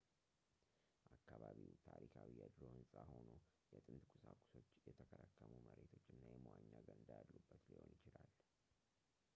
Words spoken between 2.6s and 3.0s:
ህንፃ